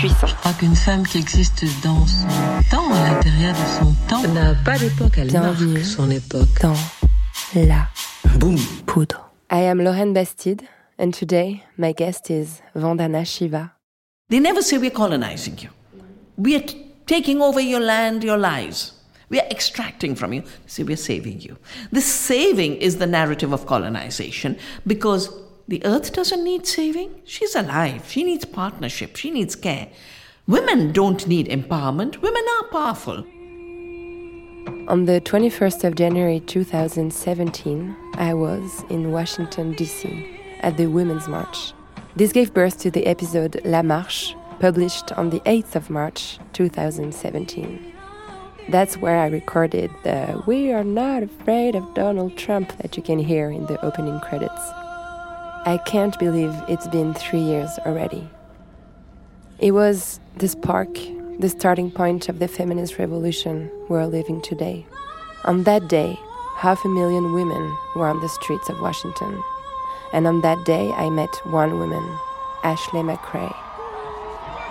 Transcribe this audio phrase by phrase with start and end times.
[0.00, 0.30] puissantes.
[0.30, 2.26] Je crois qu'une femme qui existe dans son
[2.70, 5.74] temps, à l'intérieur de son temps, n'a pas d'époque, elle Bienvenue.
[5.74, 6.48] marque son époque.
[6.62, 6.74] Dans
[7.54, 7.88] la
[8.38, 9.30] Boum poudre.
[9.52, 10.62] I am Lauren Bastide,
[10.98, 13.72] and today my guest is Vandana Shiva.
[14.28, 15.70] They never say we're colonizing you.
[16.36, 16.64] We are
[17.06, 18.94] taking over your land, your lives.
[19.28, 20.42] We are extracting from you.
[20.42, 21.56] They say we're saving you.
[21.92, 25.30] This saving is the narrative of colonization because
[25.70, 27.14] the earth doesn't need saving.
[27.24, 28.04] She's alive.
[28.10, 29.14] She needs partnership.
[29.14, 29.86] She needs care.
[30.48, 32.20] Women don't need empowerment.
[32.20, 33.18] Women are powerful.
[34.88, 40.40] On the 21st of January 2017, I was in Washington, D.C.
[40.58, 41.72] at the Women's March.
[42.16, 47.94] This gave birth to the episode La Marche, published on the 8th of March 2017.
[48.68, 53.20] That's where I recorded the We Are Not Afraid of Donald Trump that you can
[53.20, 54.72] hear in the opening credits.
[55.66, 58.26] I can't believe it's been three years already.
[59.58, 60.88] It was the spark,
[61.38, 64.86] the starting point of the feminist revolution we're living today.
[65.44, 66.18] On that day,
[66.56, 69.42] half a million women were on the streets of Washington.
[70.14, 72.04] And on that day, I met one woman,
[72.62, 73.54] Ashley McCray.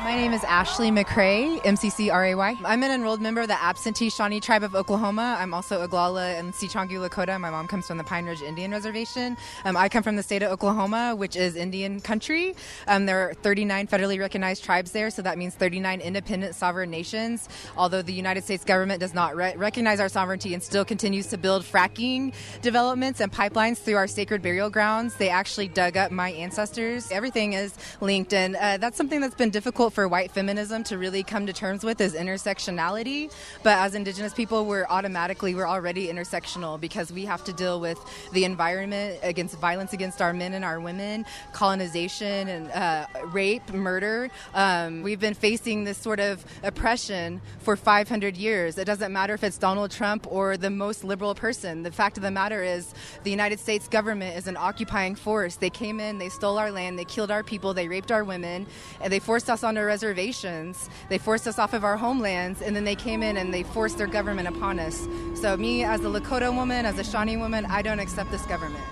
[0.10, 2.56] My name is Ashley McCray, M-C-C-R-A-Y.
[2.66, 5.38] I'm an enrolled member of the absentee Shawnee tribe of Oklahoma.
[5.40, 7.40] I'm also Oglala and Sicangu Lakota.
[7.40, 9.38] My mom comes from the Pine Ridge Indian Reservation.
[9.66, 12.56] Um, I come from the state of Oklahoma, which is Indian country.
[12.88, 17.48] Um, there are 39 federally recognized tribes there, so that means 39 independent sovereign nations.
[17.78, 21.38] Although the United States government does not re- recognize our sovereignty and still continues to
[21.38, 26.32] build fracking developments and pipelines through our sacred burial grounds, they actually dug up my
[26.32, 27.12] ancestors.
[27.12, 31.24] Everything is linked, and uh, that's something that's been difficult for white feminism to really
[31.24, 33.32] come to terms with is intersectionality.
[33.64, 38.00] But as Indigenous people, we're automatically we're already intersectional because we have to deal with
[38.34, 44.30] the environment against violence against our men and our women, colonization and uh, rape, murder.
[44.54, 48.78] Um, we've been facing this sort of oppression for 500 years.
[48.78, 51.84] It doesn't matter if it's Donald Trump or the most liberal person.
[51.84, 52.94] The fact of the matter is,
[53.24, 55.56] the United States government is an occupying force.
[55.56, 58.68] They came in, they stole our land, they killed our people, they raped our women,
[59.02, 60.90] and they forced us onto reservations.
[61.10, 63.98] They forced us off of our homelands, and then they came in and they forced
[63.98, 65.08] their government upon us.
[65.42, 68.86] So, me as a Lakota woman, as a Shawnee woman, I don't accept this government.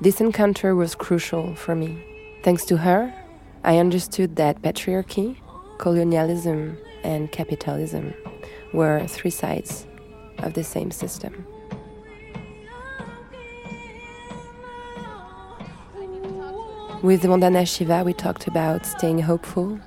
[0.00, 1.90] This encounter was crucial for me.
[2.44, 3.00] Thanks to her,
[3.64, 5.38] I understood that patriarchy,
[5.78, 8.12] colonialism, and capitalism
[8.74, 9.86] were three sides
[10.44, 11.32] of the same system.
[17.06, 19.78] With Vandana Shiva, we talked about staying hopeful,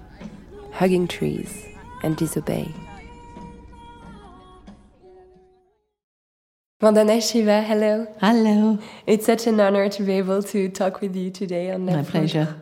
[0.71, 1.65] hugging trees,
[2.01, 2.73] and disobey.
[6.81, 8.07] Vandana Shiva, hello.
[8.21, 8.79] Hello.
[9.05, 12.55] It's such an honor to be able to talk with you today on My pleasure.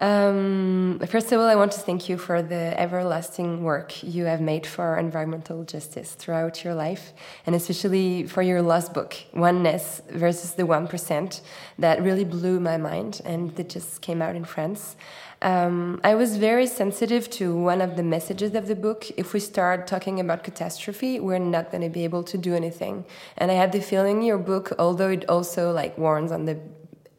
[0.00, 4.40] Um, first of all, I want to thank you for the everlasting work you have
[4.40, 7.12] made for environmental justice throughout your life,
[7.46, 11.40] and especially for your last book, Oneness versus the 1%,
[11.78, 14.96] that really blew my mind and that just came out in France.
[15.42, 19.06] Um, I was very sensitive to one of the messages of the book.
[19.16, 23.04] If we start talking about catastrophe, we're not going to be able to do anything.
[23.36, 26.58] And I had the feeling your book, although it also like warns on the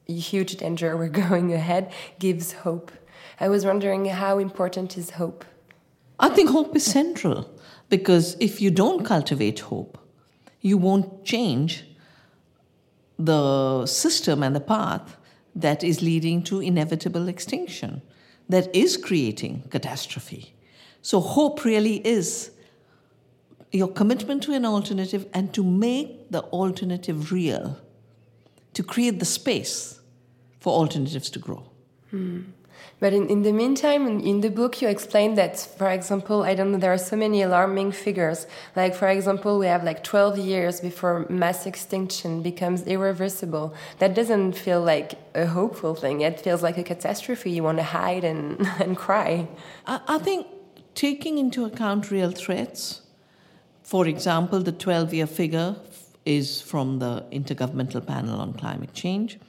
[0.07, 2.91] huge danger we're going ahead, gives hope.
[3.39, 5.43] I was wondering how important is hope?
[6.19, 7.49] I think hope is central
[7.89, 9.97] because if you don't cultivate hope,
[10.61, 11.85] you won't change
[13.19, 15.17] the system and the path
[15.55, 18.01] that is leading to inevitable extinction,
[18.49, 20.53] that is creating catastrophe.
[21.02, 22.52] So, hope really is
[23.72, 27.78] your commitment to an alternative and to make the alternative real,
[28.75, 29.99] to create the space
[30.59, 31.63] for alternatives to grow.
[32.11, 32.41] Hmm.
[32.99, 36.55] But in, in the meantime, in, in the book, you explain that, for example, I
[36.55, 38.47] don't know, there are so many alarming figures.
[38.75, 43.73] Like, for example, we have like 12 years before mass extinction becomes irreversible.
[43.99, 46.21] That doesn't feel like a hopeful thing.
[46.21, 47.51] It feels like a catastrophe.
[47.51, 49.47] You want to hide and, and cry.
[49.85, 50.47] I, I think
[50.93, 53.01] taking into account real threats,
[53.83, 55.75] for example, the 12 year figure
[56.25, 59.39] is from the Intergovernmental Panel on Climate Change.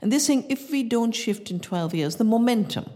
[0.00, 2.88] And they're saying if we don't shift in 12 years, the momentum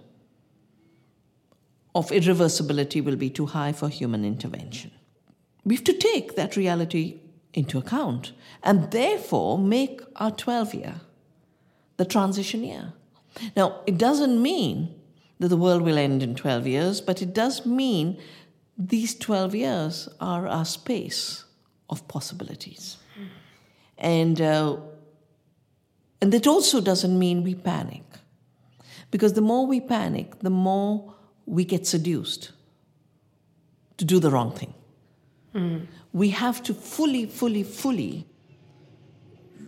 [1.94, 4.90] of irreversibility will be too high for human intervention.
[5.64, 7.20] We have to take that reality
[7.52, 8.32] into account
[8.62, 11.00] and therefore make our 12 year
[11.96, 12.92] the transition year.
[13.56, 14.94] Now, it doesn't mean
[15.38, 18.18] that the world will end in 12 years, but it does mean
[18.76, 21.44] these 12 years are our space
[21.90, 22.96] of possibilities.
[23.98, 24.76] And, uh,
[26.20, 28.02] and that also doesn't mean we panic.
[29.10, 31.14] Because the more we panic, the more
[31.46, 32.52] we get seduced
[33.96, 34.74] to do the wrong thing.
[35.54, 35.86] Mm.
[36.12, 38.26] We have to fully, fully, fully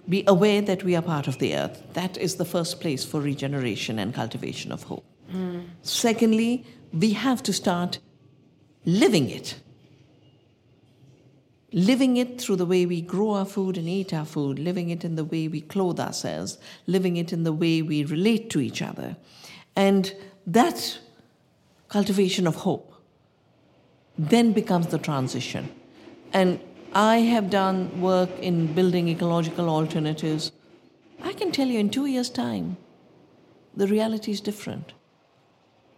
[0.08, 1.82] be aware that we are part of the earth.
[1.94, 5.04] That is the first place for regeneration and cultivation of hope.
[5.32, 5.66] Mm.
[5.82, 7.98] Secondly, we have to start
[8.84, 9.56] living it.
[11.76, 15.04] Living it through the way we grow our food and eat our food, living it
[15.04, 16.56] in the way we clothe ourselves,
[16.86, 19.14] living it in the way we relate to each other.
[19.76, 20.10] And
[20.46, 20.98] that
[21.88, 22.94] cultivation of hope
[24.18, 25.68] then becomes the transition.
[26.32, 26.60] And
[26.94, 30.52] I have done work in building ecological alternatives.
[31.22, 32.78] I can tell you in two years' time,
[33.76, 34.94] the reality is different.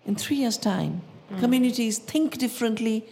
[0.05, 1.03] In three years' time,
[1.33, 1.39] mm.
[1.39, 3.07] communities think differently,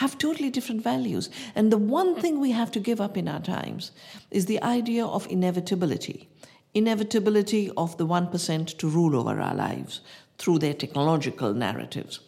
[0.00, 1.28] have totally different values.
[1.54, 3.92] And the one thing we have to give up in our times
[4.30, 6.28] is the idea of inevitability
[6.72, 10.02] inevitability of the 1% to rule over our lives
[10.38, 12.20] through their technological narratives,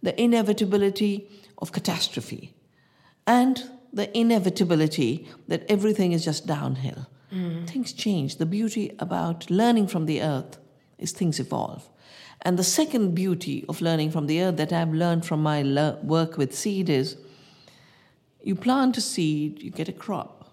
[0.00, 1.28] the inevitability
[1.58, 2.54] of catastrophe,
[3.26, 7.08] and the inevitability that everything is just downhill.
[7.32, 7.68] Mm.
[7.68, 8.36] Things change.
[8.36, 10.58] The beauty about learning from the earth
[10.96, 11.89] is things evolve.
[12.42, 15.98] And the second beauty of learning from the earth that I've learned from my le-
[16.02, 17.16] work with seed is
[18.42, 20.52] you plant a seed, you get a crop.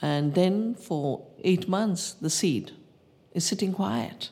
[0.00, 2.72] And then for eight months, the seed
[3.32, 4.30] is sitting quiet.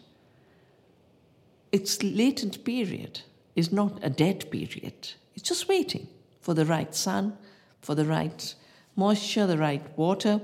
[1.72, 3.22] Its latent period
[3.56, 6.08] is not a dead period, it's just waiting
[6.40, 7.36] for the right sun,
[7.80, 8.54] for the right
[8.96, 10.40] moisture, the right water,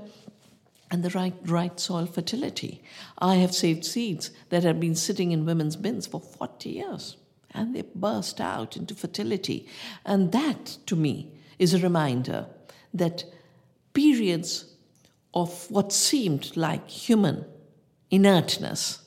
[0.89, 2.81] and the right, right soil fertility.
[3.19, 7.17] I have saved seeds that have been sitting in women's bins for 40 years,
[7.51, 9.67] and they burst out into fertility.
[10.05, 12.47] And that, to me, is a reminder
[12.93, 13.25] that
[13.93, 14.65] periods
[15.33, 17.45] of what seemed like human
[18.09, 19.01] inertness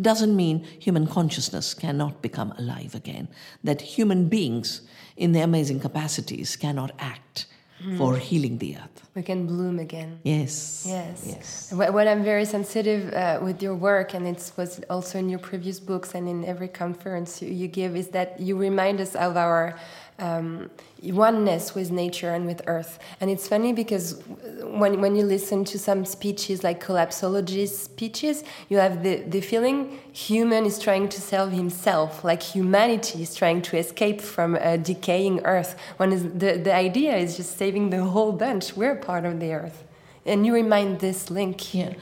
[0.00, 3.28] doesn't mean human consciousness cannot become alive again,
[3.62, 4.82] that human beings
[5.16, 7.46] in their amazing capacities cannot act
[7.82, 7.98] mm.
[7.98, 9.08] for healing the earth.
[9.14, 10.20] We can bloom again.
[10.24, 10.84] Yes.
[10.86, 11.24] Yes.
[11.26, 11.72] Yes.
[11.72, 15.78] When I'm very sensitive uh, with your work, and it was also in your previous
[15.80, 19.78] books and in every conference you, you give, is that you remind us of our
[20.18, 20.70] um,
[21.02, 22.98] oneness with nature and with earth.
[23.20, 24.22] And it's funny because
[24.62, 29.98] when, when you listen to some speeches like collapsology speeches, you have the, the feeling
[30.12, 35.40] human is trying to save himself, like humanity is trying to escape from a decaying
[35.44, 35.76] earth.
[35.96, 38.76] When the, the idea is just saving the whole bunch.
[38.76, 39.84] We're part of the earth.
[40.24, 41.74] And you remind this link.
[41.74, 41.94] Yeah.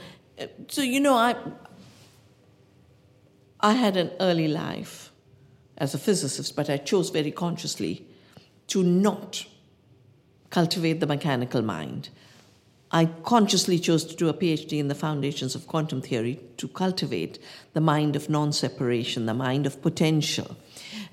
[0.67, 1.35] So, you know, I,
[3.59, 5.12] I had an early life
[5.77, 8.05] as a physicist, but I chose very consciously
[8.67, 9.45] to not
[10.49, 12.09] cultivate the mechanical mind.
[12.91, 17.39] I consciously chose to do a PhD in the foundations of quantum theory to cultivate
[17.73, 20.55] the mind of non separation, the mind of potential,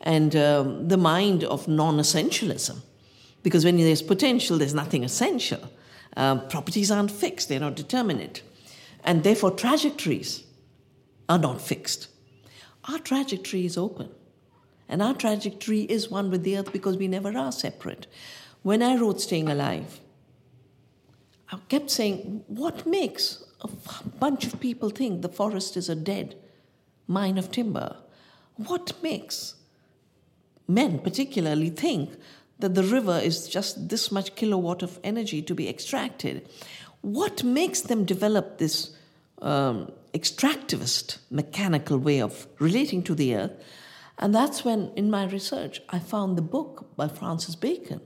[0.03, 2.77] and um, the mind of non essentialism.
[3.43, 5.70] Because when there's potential, there's nothing essential.
[6.19, 8.43] Um, properties aren't fixed, they're not determinate.
[9.03, 10.44] And therefore, trajectories
[11.31, 12.08] are not fixed.
[12.84, 14.11] Our trajectory is open.
[14.91, 18.09] And our trajectory is one with the earth because we never are separate.
[18.63, 20.01] When I wrote Staying Alive,
[21.53, 23.69] I kept saying, what makes a
[24.19, 26.35] bunch of people think the forest is a dead
[27.06, 27.99] mine of timber?
[28.56, 29.55] What makes
[30.67, 32.11] men, particularly, think
[32.59, 36.49] that the river is just this much kilowatt of energy to be extracted?
[37.01, 38.97] What makes them develop this
[39.41, 43.53] um, extractivist, mechanical way of relating to the earth
[44.20, 48.03] and that's when, in my research, I found the book by Francis Bacon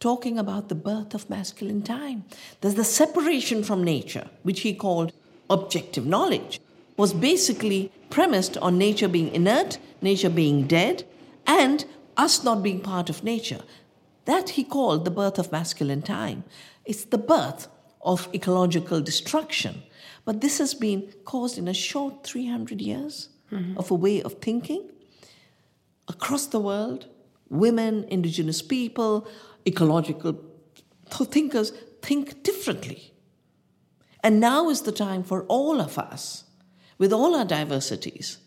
[0.00, 2.24] talking about the birth of masculine time.
[2.60, 5.12] There's the separation from nature, which he called
[5.48, 6.60] objective knowledge,
[6.96, 11.04] was basically premised on nature being inert, nature being dead,
[11.46, 11.84] and
[12.16, 13.62] us not being part of nature.
[14.24, 16.42] That he called the birth of masculine time.
[16.84, 17.68] It's the birth
[18.02, 19.84] of ecological destruction.
[20.24, 23.78] But this has been caused in a short 300 years mm-hmm.
[23.78, 24.90] of a way of thinking
[26.08, 27.06] across the world,
[27.48, 29.26] women, indigenous people,
[29.66, 30.38] ecological
[31.10, 31.70] thinkers
[32.02, 33.12] think differently.
[34.22, 36.44] And now is the time for all of us,
[36.98, 38.38] with all our diversities,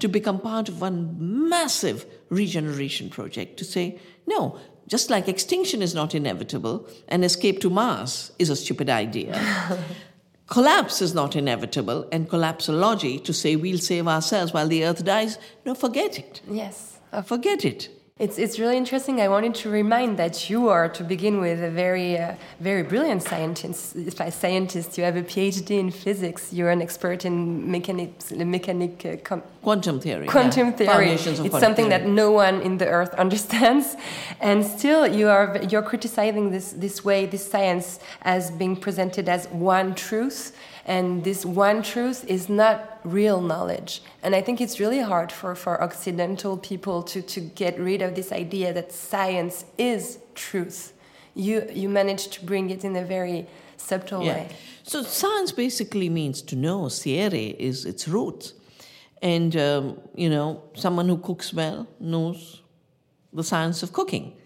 [0.00, 1.16] to become part of one
[1.48, 7.70] massive regeneration project to say, no, just like extinction is not inevitable, and escape to
[7.70, 9.40] Mars is a stupid idea.
[10.46, 15.38] collapse is not inevitable, and collapsology to say we'll save ourselves while the earth dies,
[15.64, 16.40] no, forget it.
[16.50, 16.98] Yes.
[17.24, 17.88] Forget it.
[18.20, 19.18] It's, it's really interesting.
[19.18, 23.22] I wanted to remind that you are, to begin with, a very, uh, very brilliant
[23.22, 23.96] scientist.
[24.32, 26.52] Scientist, you have a PhD in physics.
[26.52, 30.26] You're an expert in mechanics, mechanic, uh, quantum theory.
[30.26, 30.72] Quantum yeah.
[30.72, 31.10] theory.
[31.12, 31.88] It's something theory.
[31.88, 33.96] that no one in the earth understands,
[34.38, 39.48] and still you are you're criticizing this this way, this science, as being presented as
[39.48, 44.02] one truth and this one truth is not real knowledge.
[44.22, 48.14] And I think it's really hard for, for Occidental people to, to get rid of
[48.14, 50.92] this idea that science is truth.
[51.34, 53.46] You, you managed to bring it in a very
[53.76, 54.34] subtle yeah.
[54.34, 54.48] way.
[54.82, 56.88] So, science basically means to know.
[56.88, 58.52] Scire is its root.
[59.22, 62.62] And, um, you know, someone who cooks well knows
[63.32, 64.36] the science of cooking.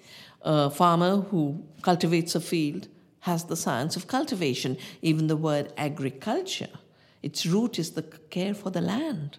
[0.43, 2.88] A farmer who cultivates a field
[3.25, 6.69] has the science of cultivation, even the word agriculture.
[7.23, 9.38] Its root is the care for the land.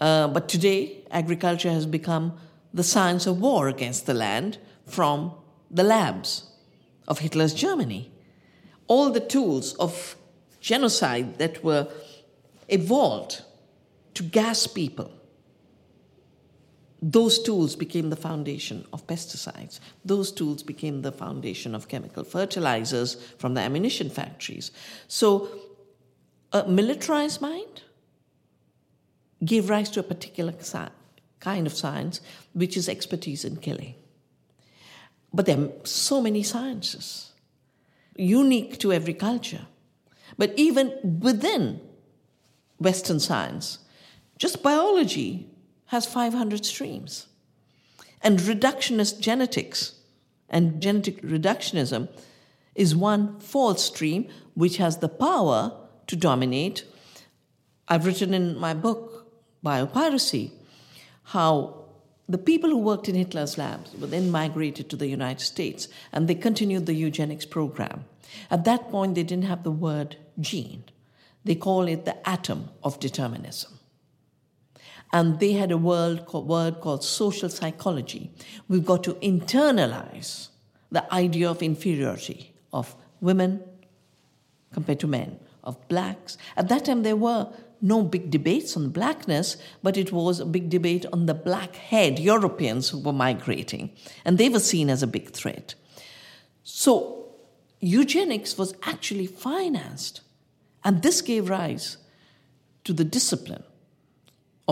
[0.00, 2.34] Uh, but today, agriculture has become
[2.72, 5.32] the science of war against the land from
[5.72, 6.50] the labs
[7.08, 8.12] of Hitler's Germany.
[8.86, 10.14] All the tools of
[10.60, 11.88] genocide that were
[12.68, 13.42] evolved
[14.14, 15.10] to gas people
[17.02, 19.80] those tools became the foundation of pesticides.
[20.04, 24.70] Those tools became the foundation of chemical fertilizers from the ammunition factories.
[25.08, 25.48] So,
[26.52, 27.82] a militarized mind
[29.44, 30.54] gave rise to a particular
[31.40, 32.20] kind of science,
[32.52, 33.96] which is expertise in killing.
[35.34, 37.32] But there are so many sciences,
[38.14, 39.66] unique to every culture.
[40.38, 41.80] But even within
[42.78, 43.78] Western science,
[44.38, 45.51] just biology
[45.92, 47.26] has 500 streams.
[48.22, 49.92] And reductionist genetics
[50.48, 52.08] and genetic reductionism
[52.74, 55.70] is one false stream which has the power
[56.06, 56.86] to dominate.
[57.88, 59.30] I've written in my book,
[59.62, 60.52] Biopiracy,
[61.24, 61.84] how
[62.26, 66.26] the people who worked in Hitler's labs were then migrated to the United States and
[66.26, 68.06] they continued the eugenics program.
[68.50, 70.84] At that point, they didn't have the word gene,
[71.44, 73.78] they call it the atom of determinism
[75.12, 78.30] and they had a word called, word called social psychology.
[78.68, 80.48] We've got to internalize
[80.90, 83.62] the idea of inferiority of women
[84.72, 86.38] compared to men, of blacks.
[86.56, 87.48] At that time, there were
[87.82, 92.18] no big debates on blackness, but it was a big debate on the black head
[92.18, 93.90] Europeans who were migrating,
[94.24, 95.74] and they were seen as a big threat.
[96.62, 97.26] So,
[97.80, 100.20] eugenics was actually financed,
[100.84, 101.96] and this gave rise
[102.84, 103.64] to the discipline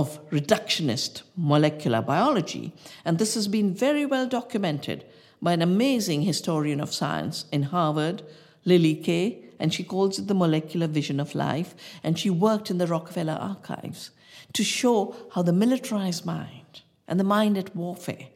[0.00, 2.72] of reductionist molecular biology,
[3.04, 5.04] and this has been very well documented
[5.42, 8.22] by an amazing historian of science in Harvard,
[8.64, 12.78] Lily Kay, and she calls it the molecular vision of life, and she worked in
[12.78, 14.10] the Rockefeller archives
[14.54, 18.28] to show how the militarized mind and the mind at warfare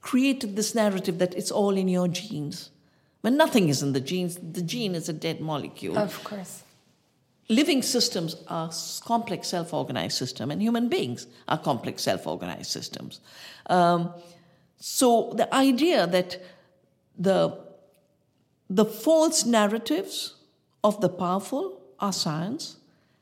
[0.00, 2.70] created this narrative that it's all in your genes.
[3.20, 5.98] When nothing is in the genes, the gene is a dead molecule.
[5.98, 6.62] Of course
[7.48, 8.70] living systems are
[9.04, 13.20] complex self-organized systems and human beings are complex self-organized systems.
[13.66, 14.12] Um,
[14.78, 16.42] so the idea that
[17.18, 17.58] the
[18.68, 20.34] the false narratives
[20.82, 22.76] of the powerful are science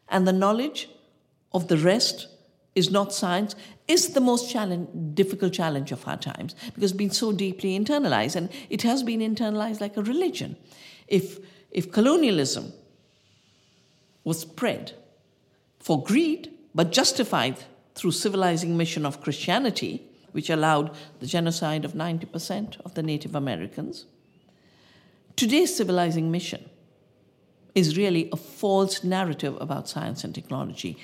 [0.08, 0.88] and the knowledge
[1.52, 2.28] of the rest
[2.74, 3.54] is not science
[3.86, 8.36] is the most challenge, difficult challenge of our times because it's been so deeply internalized
[8.36, 10.56] and it has been internalized like a religion.
[11.08, 11.38] If
[11.70, 12.72] if colonialism
[14.24, 14.92] was spread
[15.78, 17.58] for greed, but justified
[17.94, 20.02] through civilizing mission of Christianity,
[20.32, 24.06] which allowed the genocide of 90% of the Native Americans.
[25.36, 26.68] Today's civilizing mission
[27.74, 30.96] is really a false narrative about science and technology.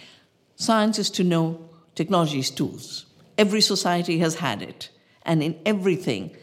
[0.56, 3.06] Science is to know, technology is tools.
[3.36, 4.90] Every society has had it.
[5.22, 6.36] And in everything,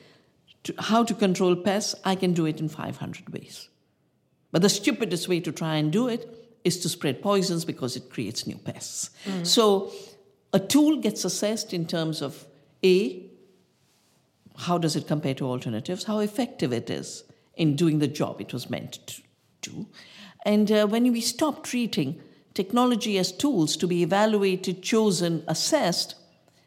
[0.64, 3.70] to, how to control pests, I can do it in 500 ways.
[4.52, 8.10] But the stupidest way to try and do it is to spread poisons because it
[8.10, 9.10] creates new pests.
[9.26, 9.46] Mm.
[9.46, 9.92] So
[10.54, 12.46] a tool gets assessed in terms of
[12.84, 13.24] A,
[14.66, 17.24] how does it compare to alternatives, how effective it is
[17.56, 19.22] in doing the job it was meant to
[19.62, 19.88] do.
[20.46, 22.22] And uh, when we stop treating
[22.54, 26.16] technology as tools to be evaluated, chosen, assessed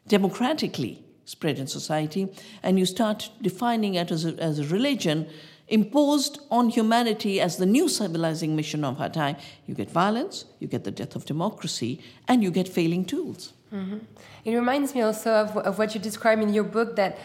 [0.07, 2.27] democratically spread in society,
[2.63, 5.27] and you start defining it as a, as a religion,
[5.71, 10.67] imposed on humanity as the new civilizing mission of our time, you get violence, you
[10.67, 13.53] get the death of democracy, and you get failing tools.
[13.73, 13.99] Mm-hmm.
[14.43, 17.17] It reminds me also of, of what you describe in your book that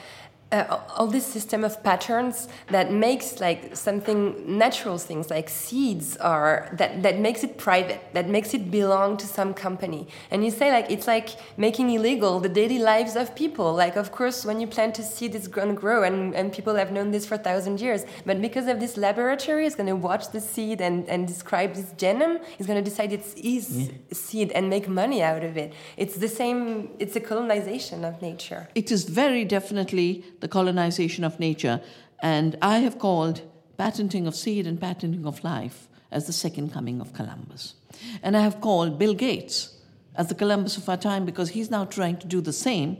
[0.52, 6.68] uh, all this system of patterns that makes like something natural things like seeds are
[6.72, 10.06] that that makes it private that makes it belong to some company.
[10.30, 13.74] And you say like it's like making illegal the daily lives of people.
[13.74, 16.76] Like of course when you plant a seed it's going to grow and, and people
[16.76, 18.04] have known this for a thousand years.
[18.24, 21.92] But because of this laboratory it's going to watch the seed and, and describe this
[21.94, 23.92] genome it's going to decide it's his yeah.
[24.12, 25.72] seed and make money out of it.
[25.96, 28.68] It's the same it's a colonization of nature.
[28.76, 31.80] It is very definitely the colonization of nature,
[32.22, 33.42] and I have called
[33.76, 37.74] patenting of seed and patenting of life as the second coming of Columbus.
[38.22, 39.76] And I have called Bill Gates
[40.14, 42.96] as the Columbus of our time because he's now trying to do the same,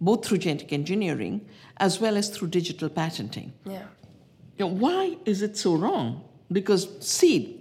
[0.00, 1.46] both through genetic engineering
[1.78, 3.52] as well as through digital patenting.
[3.64, 3.86] Yeah.
[4.58, 6.24] You know, why is it so wrong?
[6.50, 7.60] Because seed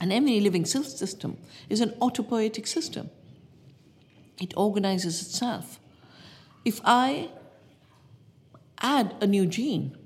[0.00, 1.36] and any living system
[1.68, 3.10] is an autopoietic system.
[4.40, 5.80] It organizes itself.
[6.64, 7.30] If I
[8.80, 9.96] add a new gene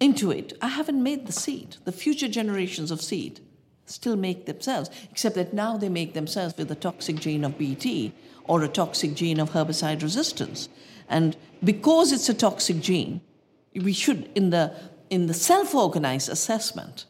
[0.00, 1.76] into it, I haven't made the seed.
[1.84, 3.40] The future generations of seed
[3.84, 8.12] still make themselves, except that now they make themselves with a toxic gene of Bt
[8.44, 10.70] or a toxic gene of herbicide resistance.
[11.08, 13.20] And because it's a toxic gene,
[13.74, 14.74] we should, in the,
[15.10, 17.04] in the self organized assessment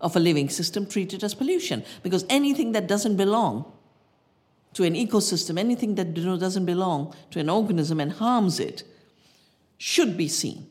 [0.00, 1.82] of a living system, treat it as pollution.
[2.02, 3.72] Because anything that doesn't belong
[4.74, 8.84] to an ecosystem, anything that doesn't belong to an organism and harms it,
[9.78, 10.66] should be seen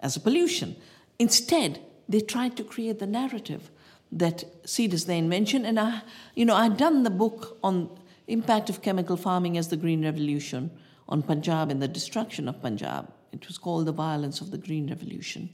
[0.00, 0.76] as a pollution.
[1.18, 3.70] Instead, they tried to create the narrative
[4.12, 5.64] that seed is the invention.
[5.64, 6.02] And I,
[6.34, 7.90] you know, I'd done the book on
[8.26, 10.70] impact of chemical farming as the Green Revolution
[11.08, 13.12] on Punjab and the destruction of Punjab.
[13.32, 15.50] It was called the violence of the Green Revolution.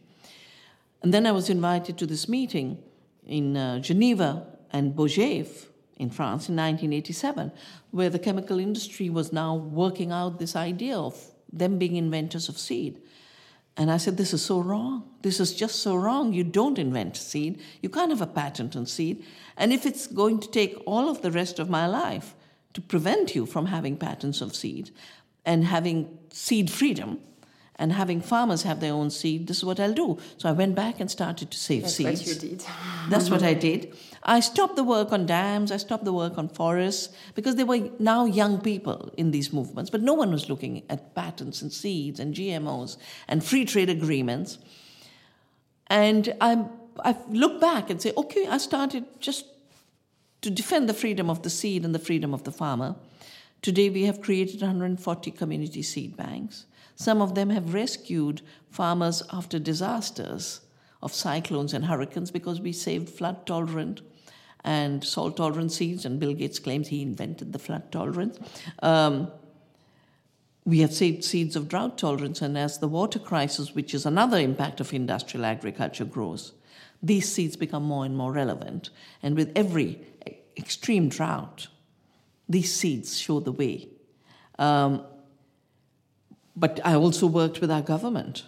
[1.02, 2.82] And then I was invited to this meeting
[3.26, 5.66] in uh, Geneva and Bogève
[5.98, 7.52] in France in 1987,
[7.90, 11.16] where the chemical industry was now working out this idea of
[11.58, 13.00] them being inventors of seed.
[13.76, 15.04] And I said, This is so wrong.
[15.22, 16.32] This is just so wrong.
[16.32, 17.60] You don't invent seed.
[17.82, 19.24] You can't have a patent on seed.
[19.56, 22.34] And if it's going to take all of the rest of my life
[22.74, 24.90] to prevent you from having patents of seed
[25.44, 27.20] and having seed freedom,
[27.76, 30.18] and having farmers have their own seed, this is what I'll do.
[30.38, 32.20] So I went back and started to save That's seeds.
[32.20, 32.66] That's what you did.
[33.10, 33.96] That's what I did.
[34.22, 37.90] I stopped the work on dams, I stopped the work on forests, because there were
[38.00, 42.18] now young people in these movements, but no one was looking at patents and seeds
[42.18, 42.96] and GMOs
[43.28, 44.58] and free trade agreements.
[45.86, 46.64] And I,
[47.04, 49.46] I look back and say, okay, I started just
[50.42, 52.96] to defend the freedom of the seed and the freedom of the farmer.
[53.62, 56.66] Today we have created 140 community seed banks.
[56.96, 60.62] Some of them have rescued farmers after disasters
[61.02, 64.00] of cyclones and hurricanes because we saved flood tolerant
[64.64, 68.38] and salt tolerant seeds, and Bill Gates claims he invented the flood tolerance.
[68.82, 69.30] Um,
[70.64, 74.38] we have saved seeds of drought tolerance, and as the water crisis, which is another
[74.38, 76.52] impact of industrial agriculture, grows,
[77.00, 78.90] these seeds become more and more relevant.
[79.22, 80.00] And with every
[80.56, 81.68] extreme drought,
[82.48, 83.88] these seeds show the way.
[84.58, 85.04] Um,
[86.56, 88.44] but I also worked with our government,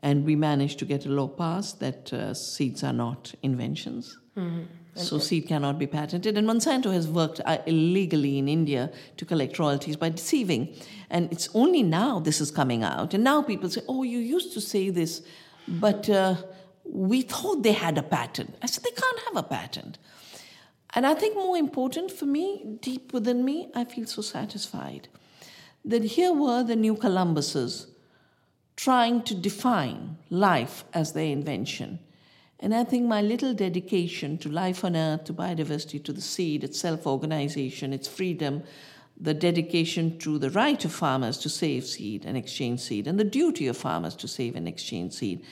[0.00, 4.18] and we managed to get a law passed that uh, seeds are not inventions.
[4.36, 4.62] Mm-hmm.
[4.94, 6.36] So seed cannot be patented.
[6.36, 10.74] And Monsanto has worked uh, illegally in India to collect royalties by deceiving.
[11.08, 13.14] And it's only now this is coming out.
[13.14, 15.22] And now people say, oh, you used to say this,
[15.68, 16.34] but uh,
[16.84, 18.56] we thought they had a patent.
[18.60, 19.98] I said, they can't have a patent.
[20.94, 25.08] And I think more important for me, deep within me, I feel so satisfied
[25.84, 27.86] that here were the new Columbuses
[28.76, 31.98] trying to define life as their invention.
[32.60, 36.64] And I think my little dedication to life on earth, to biodiversity, to the seed,
[36.64, 38.62] its self organization, its freedom,
[39.20, 43.24] the dedication to the right of farmers to save seed and exchange seed, and the
[43.24, 45.44] duty of farmers to save and exchange seed,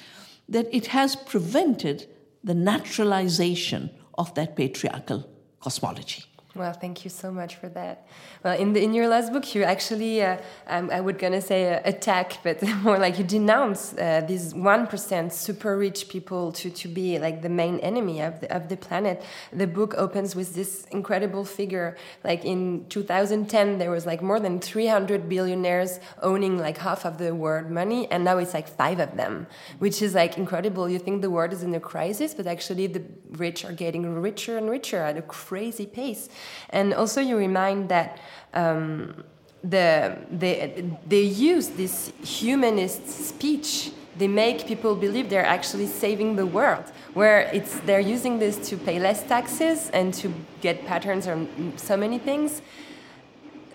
[0.49, 2.09] that it has prevented
[2.45, 5.29] the naturalization of that patriarchal
[5.61, 6.25] cosmology.
[6.57, 8.07] Well, thank you so much for that.
[8.43, 11.75] Well, in the, in your last book, you actually, uh, um, I would gonna say
[11.75, 16.71] uh, attack, but more like you denounce uh, these one percent super rich people to,
[16.71, 19.23] to be like the main enemy of the, of the planet.
[19.53, 21.99] The book opens with this incredible figure.
[22.25, 27.35] Like in 2010, there was like more than 300 billionaires owning like half of the
[27.35, 29.47] world money, and now it's like five of them,
[29.79, 30.89] which is like incredible.
[30.89, 34.57] You think the world is in a crisis, but actually the rich are getting richer
[34.57, 36.31] and richer at a crazy pace.
[36.71, 38.19] And also, you remind that
[38.55, 39.25] um,
[39.63, 43.93] the, they, they use this humanist speech.
[44.17, 48.77] They make people believe they're actually saving the world, where it's they're using this to
[48.77, 50.33] pay less taxes and to
[50.63, 52.63] get patterns on so many things.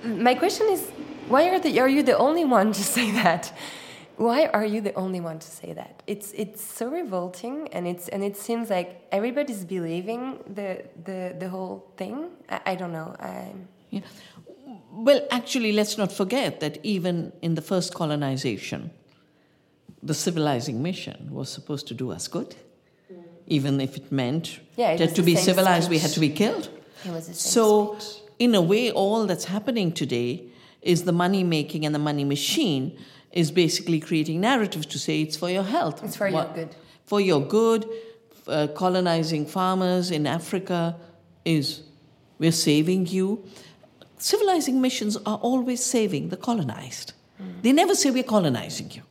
[0.03, 0.89] My question is,
[1.27, 3.53] why are the are you the only one to say that?
[4.17, 6.03] Why are you the only one to say that?
[6.07, 11.49] It's it's so revolting, and it's and it seems like everybody's believing the the the
[11.49, 12.29] whole thing.
[12.49, 13.15] I, I don't know.
[13.19, 13.53] I,
[13.89, 14.01] Yeah.
[14.91, 18.91] Well, actually, let's not forget that even in the first colonization,
[20.03, 22.55] the civilizing mission was supposed to do us good,
[23.11, 23.23] mm.
[23.47, 26.69] even if it meant Yeah, it that to be civilized we had to be killed.
[27.05, 28.21] It was so, speech.
[28.39, 32.97] in a way, all that's happening today is the money making and the money machine
[33.31, 36.03] is basically creating narratives to say it's for your health.
[36.03, 36.75] It's for your good.
[37.05, 37.89] For your good.
[38.47, 40.95] Uh, colonizing farmers in Africa
[41.45, 41.81] is
[42.39, 43.45] we're saving you.
[44.17, 47.13] Civilizing missions are always saving the colonized.
[47.61, 49.03] They never say we're colonizing you.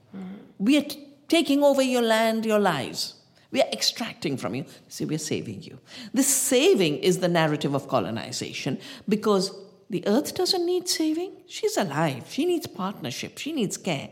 [0.59, 3.15] We are t- taking over your land, your lives.
[3.51, 4.63] We are extracting from you.
[4.65, 5.79] They say we're saving you.
[6.13, 8.79] This saving is the narrative of colonization
[9.09, 9.53] because
[9.91, 11.33] the earth doesn't need saving.
[11.49, 12.27] She's alive.
[12.31, 13.39] She needs partnership.
[13.39, 14.11] She needs care.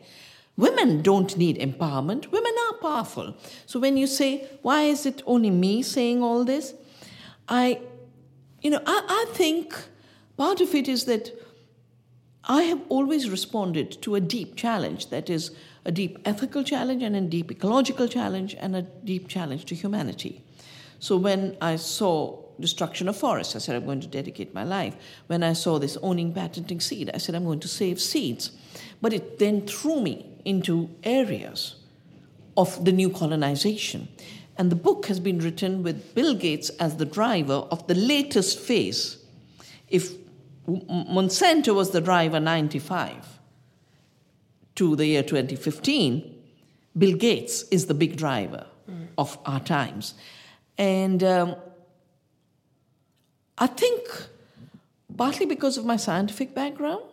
[0.56, 2.32] Women don't need empowerment.
[2.32, 3.36] Women are powerful.
[3.64, 6.74] So when you say, why is it only me saying all this?
[7.48, 7.80] I,
[8.60, 9.72] you know, I, I think
[10.36, 11.30] part of it is that
[12.42, 15.52] I have always responded to a deep challenge that is
[15.84, 20.42] a deep ethical challenge and a deep ecological challenge and a deep challenge to humanity.
[20.98, 24.96] So when I saw destruction of forests, I said I'm going to dedicate my life.
[25.26, 28.52] When I saw this owning patenting seed, I said I'm going to save seeds.
[29.00, 31.76] But it then threw me into areas
[32.56, 34.08] of the new colonization.
[34.56, 38.58] And the book has been written with Bill Gates as the driver of the latest
[38.58, 39.18] phase.
[39.88, 40.12] If
[40.66, 43.38] Monsanto was the driver 95
[44.74, 46.34] to the year 2015,
[46.96, 48.66] Bill Gates is the big driver
[49.16, 50.14] of our times.
[50.76, 51.56] And um,
[53.58, 54.02] I think,
[55.16, 57.04] partly because of my scientific background,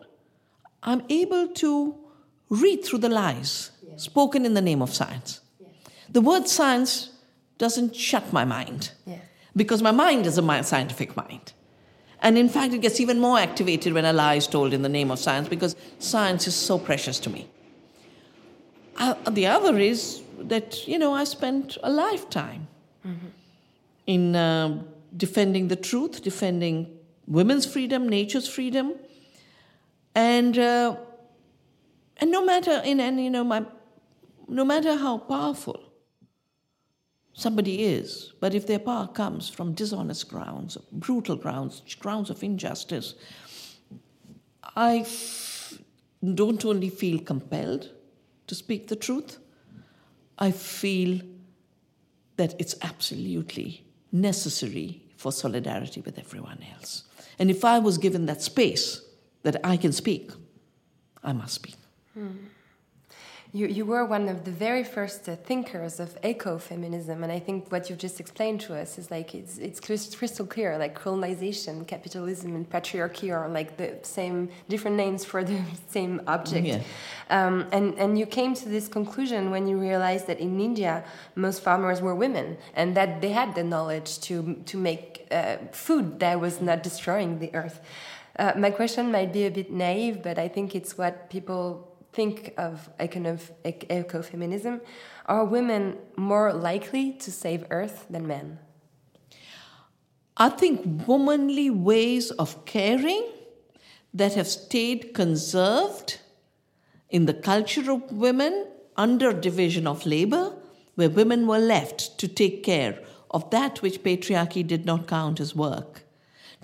[0.82, 1.94] I'm able to
[2.48, 5.40] read through the lies spoken in the name of science.
[6.10, 7.10] The word science
[7.58, 9.18] doesn't shut my mind Yeah.
[9.54, 11.52] because my mind is a scientific mind.
[12.20, 14.88] And in fact, it gets even more activated when a lie is told in the
[14.88, 17.46] name of science because science is so precious to me.
[18.96, 22.68] Uh, the other is that, you know, I spent a lifetime
[24.06, 24.82] in uh,
[25.16, 28.94] defending the truth, defending women's freedom, nature's freedom,
[30.14, 30.96] and uh,
[32.18, 33.64] and no matter in and you know my,
[34.48, 35.82] no matter how powerful
[37.32, 43.14] somebody is, but if their power comes from dishonest grounds, brutal grounds, grounds of injustice,
[44.74, 45.78] I f-
[46.34, 47.90] don't only feel compelled
[48.46, 49.38] to speak the truth,
[50.38, 51.20] I feel
[52.36, 57.02] that it's absolutely necessary for solidarity with everyone else.
[57.40, 59.02] And if I was given that space
[59.42, 60.30] that I can speak,
[61.24, 61.74] I must speak.
[62.14, 62.46] Hmm.
[63.56, 67.72] You, you were one of the very first uh, thinkers of ecofeminism, and I think
[67.72, 69.80] what you've just explained to us is like it's it's
[70.20, 70.76] crystal clear.
[70.76, 76.66] Like colonization, capitalism, and patriarchy are like the same different names for the same object.
[76.66, 76.82] Yeah.
[77.30, 81.02] Um, and and you came to this conclusion when you realized that in India
[81.34, 84.34] most farmers were women, and that they had the knowledge to
[84.70, 87.80] to make uh, food that was not destroying the earth.
[88.38, 92.54] Uh, my question might be a bit naive, but I think it's what people think
[92.56, 94.80] of ecofeminism.
[95.26, 98.58] Are women more likely to save Earth than men?
[100.36, 103.24] I think womanly ways of caring
[104.12, 106.18] that have stayed conserved
[107.10, 110.54] in the culture of women under division of labor,
[110.94, 112.98] where women were left to take care
[113.30, 116.02] of that which patriarchy did not count as work,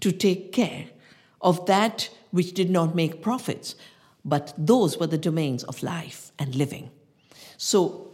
[0.01, 0.87] to take care
[1.41, 3.75] of that which did not make profits,
[4.25, 6.91] but those were the domains of life and living.
[7.57, 8.13] So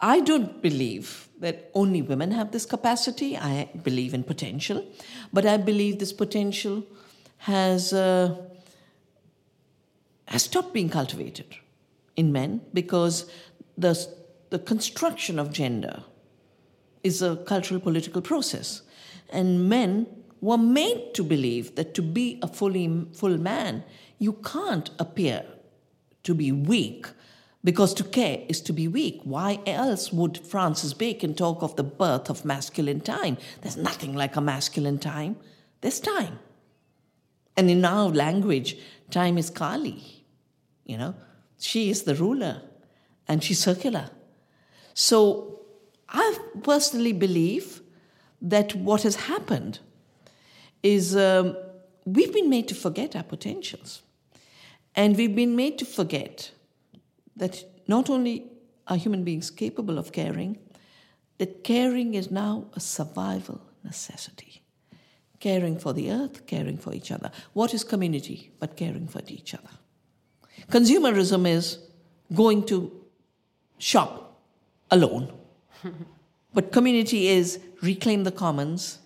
[0.00, 3.36] I don't believe that only women have this capacity.
[3.36, 4.84] I believe in potential,
[5.32, 6.84] but I believe this potential
[7.38, 8.36] has uh,
[10.26, 11.56] has stopped being cultivated
[12.16, 13.30] in men because
[13.76, 13.94] the
[14.50, 16.02] the construction of gender
[17.02, 18.82] is a cultural political process,
[19.30, 20.06] and men
[20.40, 23.84] were made to believe that to be a fully full man,
[24.18, 25.44] you can't appear
[26.24, 27.06] to be weak
[27.64, 29.20] because to care is to be weak.
[29.24, 33.36] Why else would Francis Bacon talk of the birth of masculine time?
[33.62, 35.36] There's nothing like a masculine time.
[35.80, 36.38] There's time.
[37.56, 38.76] And in our language,
[39.10, 40.24] time is Kali.
[40.84, 41.14] You know,
[41.58, 42.62] she is the ruler
[43.26, 44.10] and she's circular.
[44.94, 45.60] So
[46.08, 47.82] I personally believe
[48.40, 49.80] that what has happened
[50.82, 51.56] is um,
[52.04, 54.02] we've been made to forget our potentials.
[54.98, 56.50] And we've been made to forget
[57.36, 58.50] that not only
[58.88, 60.58] are human beings capable of caring,
[61.38, 64.60] that caring is now a survival necessity.
[65.38, 67.30] Caring for the earth, caring for each other.
[67.52, 69.70] What is community but caring for each other?
[70.68, 71.78] Consumerism is
[72.34, 72.90] going to
[73.78, 74.40] shop
[74.90, 75.32] alone.
[76.52, 78.98] but community is reclaim the commons,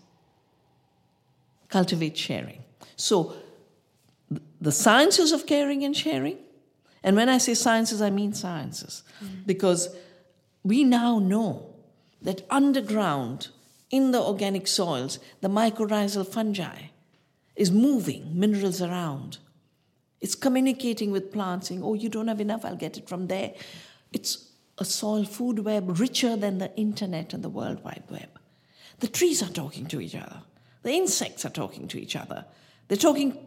[1.68, 2.64] cultivate sharing.
[2.96, 3.36] So,
[4.62, 6.38] the sciences of caring and sharing,
[7.02, 9.44] and when I say sciences, I mean sciences, mm.
[9.44, 9.94] because
[10.62, 11.74] we now know
[12.22, 13.48] that underground
[13.90, 16.90] in the organic soils, the mycorrhizal fungi
[17.56, 19.38] is moving minerals around.
[20.20, 23.54] It's communicating with plants, saying, Oh, you don't have enough, I'll get it from there.
[24.12, 24.48] It's
[24.78, 28.38] a soil food web richer than the internet and the World Wide Web.
[29.00, 30.42] The trees are talking to each other,
[30.84, 32.44] the insects are talking to each other.
[32.86, 33.38] They're talking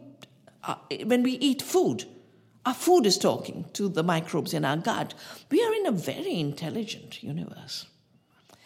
[0.66, 0.74] uh,
[1.04, 2.04] when we eat food.
[2.66, 5.14] Our food is talking to the microbes in our gut.
[5.50, 7.86] We are in a very intelligent universe.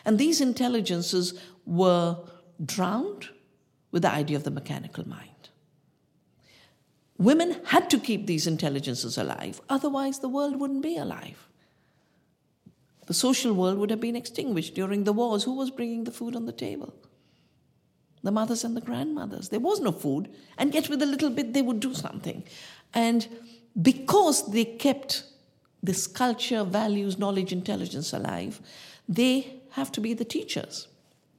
[0.06, 2.16] And these intelligences were
[2.64, 3.28] drowned
[3.90, 5.50] with the idea of the mechanical mind.
[7.18, 11.46] Women had to keep these intelligences alive, otherwise, the world wouldn't be alive.
[13.06, 15.44] The social world would have been extinguished during the wars.
[15.44, 16.94] Who was bringing the food on the table?
[18.22, 19.48] The mothers and the grandmothers.
[19.48, 20.28] There was no food,
[20.58, 22.44] and yet, with a little bit, they would do something.
[22.92, 23.26] And
[23.80, 25.24] because they kept
[25.82, 28.60] this culture, values, knowledge, intelligence alive,
[29.08, 30.88] they have to be the teachers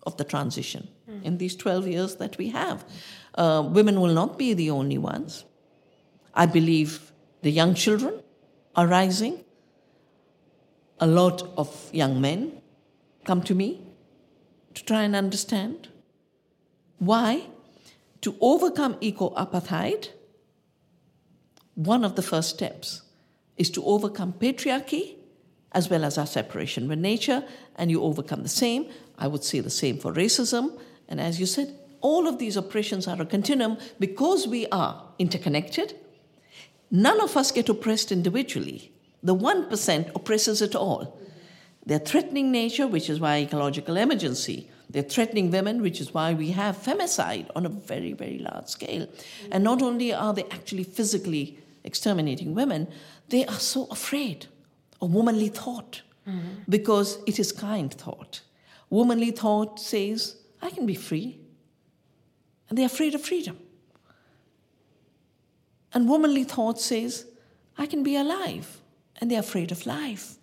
[0.03, 1.23] of the transition mm.
[1.23, 2.83] in these 12 years that we have.
[3.35, 5.45] Uh, women will not be the only ones.
[6.33, 8.21] I believe the young children
[8.75, 9.43] are rising.
[10.99, 12.61] A lot of young men
[13.25, 13.81] come to me
[14.73, 15.89] to try and understand
[17.01, 17.47] why.
[18.21, 20.09] To overcome eco apartheid,
[21.73, 23.01] one of the first steps
[23.57, 25.15] is to overcome patriarchy
[25.71, 27.43] as well as our separation with nature,
[27.75, 28.89] and you overcome the same.
[29.17, 30.79] I would say the same for racism.
[31.07, 35.95] And as you said, all of these oppressions are a continuum because we are interconnected.
[36.89, 38.91] None of us get oppressed individually.
[39.23, 41.19] The 1% oppresses it all.
[41.85, 44.69] They're threatening nature, which is why ecological emergency.
[44.91, 49.07] They're threatening women, which is why we have femicide on a very, very large scale.
[49.51, 52.87] And not only are they actually physically exterminating women,
[53.29, 54.47] they are so afraid
[55.01, 56.63] of womanly thought mm-hmm.
[56.67, 58.41] because it is kind thought.
[58.89, 61.39] Womanly thought says, I can be free.
[62.69, 63.57] And they're afraid of freedom.
[65.93, 67.25] And womanly thought says,
[67.77, 68.81] I can be alive.
[69.19, 70.35] And they're afraid of life.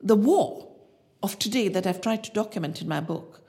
[0.00, 0.68] The war
[1.22, 3.39] of today that I've tried to document in my book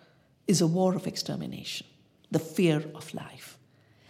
[0.51, 1.87] is a war of extermination,
[2.29, 3.57] the fear of life.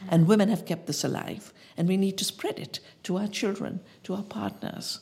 [0.10, 3.80] And women have kept this alive, and we need to spread it to our children,
[4.04, 4.99] to our partners,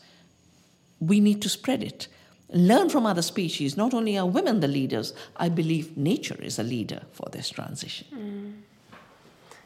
[0.99, 2.08] we need to spread it.
[2.52, 3.78] Learn from other species.
[3.78, 8.08] Not only are women the leaders, I believe nature is a leader for this transition.
[8.13, 8.54] Mm.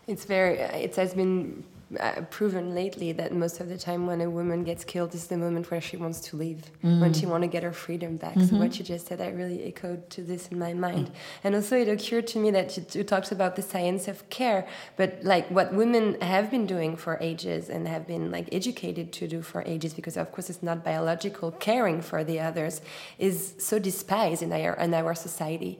[0.05, 1.63] It's very, it has been
[1.99, 5.37] uh, proven lately that most of the time when a woman gets killed is the
[5.37, 6.99] moment where she wants to leave, mm.
[7.01, 8.35] when she wants to get her freedom back.
[8.35, 8.47] Mm-hmm.
[8.47, 11.07] So what you just said, I really echoed to this in my mind.
[11.07, 11.13] Mm.
[11.43, 14.67] And also it occurred to me that you, you talked about the science of care,
[14.95, 19.27] but like what women have been doing for ages and have been like educated to
[19.27, 22.81] do for ages, because of course it's not biological, caring for the others
[23.17, 25.79] is so despised in our, in our society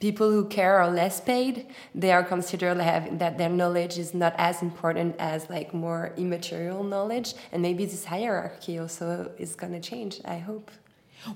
[0.00, 4.34] people who care are less paid they are considered have, that their knowledge is not
[4.38, 9.80] as important as like more immaterial knowledge and maybe this hierarchy also is going to
[9.80, 10.70] change i hope.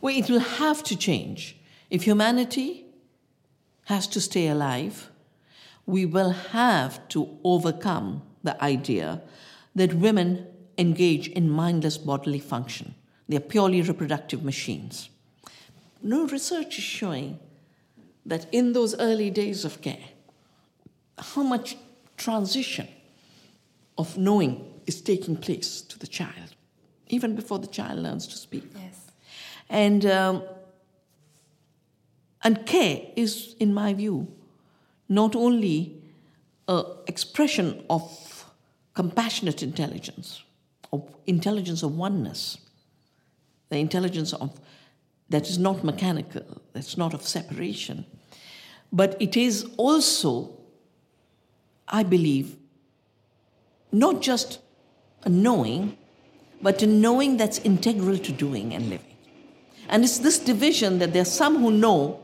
[0.01, 1.57] Well it will have to change.
[1.90, 2.87] If humanity
[3.87, 5.11] has to stay alive
[5.87, 9.22] we will have to overcome the idea
[9.75, 10.46] that women
[10.79, 12.94] engage in mindless bodily function.
[13.29, 15.09] They are purely reproductive machines.
[16.03, 17.38] No research is showing
[18.26, 20.04] that in those early days of care,
[21.18, 21.76] how much
[22.16, 22.88] transition
[23.98, 26.54] of knowing is taking place to the child,
[27.08, 28.64] even before the child learns to speak.
[28.74, 29.11] Yes.
[29.68, 30.42] And, um,
[32.42, 34.28] and care is, in my view,
[35.08, 36.02] not only
[36.68, 38.46] an expression of
[38.94, 40.42] compassionate intelligence,
[40.92, 42.58] of intelligence of oneness,
[43.68, 44.61] the intelligence of
[45.33, 48.07] that is not mechanical, that's not of separation.
[48.92, 50.51] But it is also,
[51.88, 52.57] I believe,
[53.90, 54.61] not just
[55.25, 55.97] a knowing,
[56.61, 59.16] but a knowing that's integral to doing and living.
[59.88, 62.21] And it's this division that there are some who know,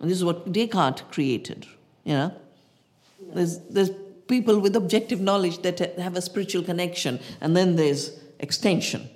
[0.00, 1.66] and this is what Descartes created,
[2.04, 2.34] you know.
[3.34, 3.90] There's, there's
[4.28, 9.08] people with objective knowledge that have a spiritual connection, and then there's extension,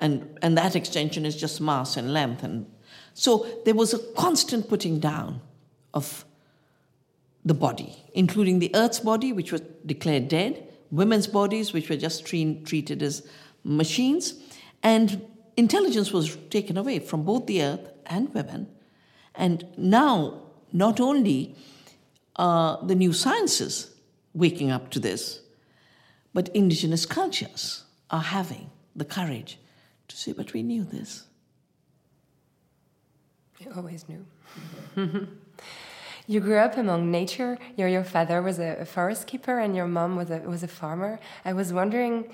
[0.00, 2.66] and and that extension is just mass and length, and
[3.14, 5.40] so there was a constant putting down
[5.94, 6.24] of
[7.44, 12.26] the body, including the earth's body, which was declared dead, women's bodies, which were just
[12.26, 13.26] tre- treated as
[13.64, 14.34] machines,
[14.82, 15.24] and
[15.56, 18.68] intelligence was taken away from both the earth and women.
[19.34, 21.54] And now, not only
[22.36, 23.94] are the new sciences
[24.34, 25.40] waking up to this,
[26.34, 29.58] but indigenous cultures are having the courage
[30.08, 31.24] to see, but we knew this.
[33.58, 34.26] You always knew.
[36.26, 37.58] you grew up among nature.
[37.76, 40.68] Your, your father was a, a forest keeper and your mom was a, was a
[40.68, 41.18] farmer.
[41.44, 42.30] I was wondering,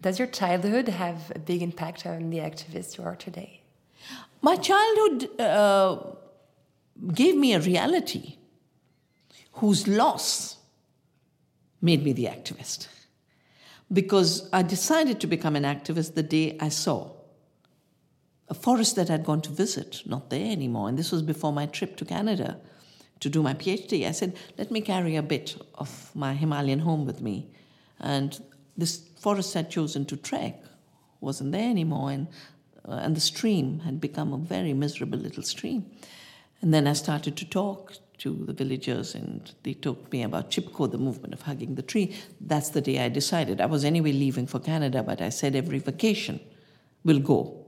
[0.00, 3.62] does your childhood have a big impact on the activist you are today?
[4.42, 5.96] My childhood uh,
[7.12, 8.36] gave me a reality
[9.52, 10.56] whose loss
[11.80, 12.88] made me the activist.
[13.92, 17.13] Because I decided to become an activist the day I saw
[18.48, 20.88] a forest that I'd gone to visit, not there anymore.
[20.88, 22.60] And this was before my trip to Canada
[23.20, 24.06] to do my PhD.
[24.06, 27.48] I said, let me carry a bit of my Himalayan home with me.
[28.00, 28.38] And
[28.76, 30.62] this forest I'd chosen to trek
[31.20, 32.10] wasn't there anymore.
[32.10, 32.28] And,
[32.86, 35.86] uh, and the stream had become a very miserable little stream.
[36.60, 40.90] And then I started to talk to the villagers and they told me about Chipko,
[40.90, 42.14] the movement of hugging the tree.
[42.40, 43.60] That's the day I decided.
[43.60, 46.40] I was anyway leaving for Canada, but I said every vacation
[47.04, 47.63] we'll go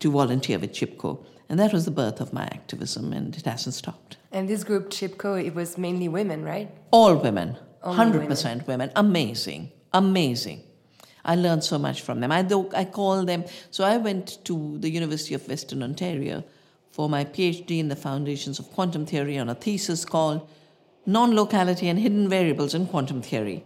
[0.00, 1.24] to volunteer with Chipko.
[1.48, 4.18] And that was the birth of my activism, and it hasn't stopped.
[4.32, 6.70] And this group, Chipko, it was mainly women, right?
[6.90, 8.64] All women, Only 100% women.
[8.66, 8.90] women.
[8.96, 10.62] Amazing, amazing.
[11.24, 12.30] I learned so much from them.
[12.32, 16.44] I, I call them, so I went to the University of Western Ontario
[16.90, 20.48] for my PhD in the foundations of quantum theory on a thesis called
[21.06, 23.64] Non Locality and Hidden Variables in Quantum Theory.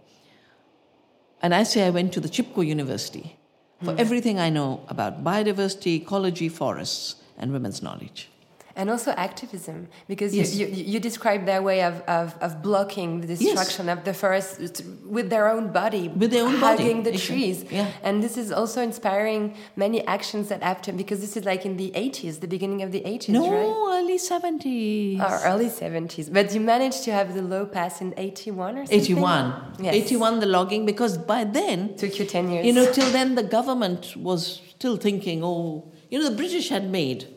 [1.41, 3.37] And I say I went to the Chipko University
[3.83, 3.99] for mm.
[3.99, 8.29] everything I know about biodiversity, ecology, forests, and women's knowledge
[8.75, 10.55] and also activism because yes.
[10.55, 13.97] you, you, you, describe their way of, of, of blocking the destruction yes.
[13.97, 17.11] of the forest with their own body with their own hugging body.
[17.11, 17.91] the trees yeah.
[18.01, 21.91] and this is also inspiring many actions that happen because this is like in the
[21.91, 26.59] 80s the beginning of the 80s no, right early 70s or early 70s but you
[26.59, 29.93] managed to have the law pass in 81 or something 81 yes.
[29.93, 33.43] 81 the logging because by then took you 10 years you know till then the
[33.43, 37.27] government was still thinking oh you know the british had made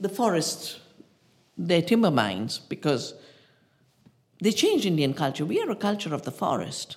[0.00, 0.80] the forest
[1.56, 3.14] their timber mines because
[4.40, 5.46] they changed Indian culture.
[5.46, 6.96] We are a culture of the forest.